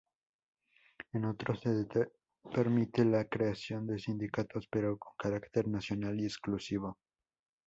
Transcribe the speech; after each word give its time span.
En 1.13 1.25
otros, 1.25 1.59
se 1.59 1.85
permite 2.51 3.05
la 3.05 3.25
creación 3.25 3.85
de 3.85 3.99
sindicatos, 3.99 4.65
pero 4.67 4.97
con 4.97 5.11
carácter 5.15 5.67
nacional 5.67 6.19
y 6.19 6.23
exclusivo. 6.25 6.97